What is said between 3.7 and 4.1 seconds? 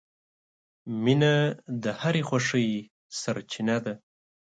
ده.